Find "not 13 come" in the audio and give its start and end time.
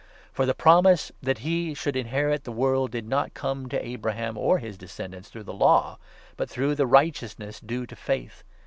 3.07-3.69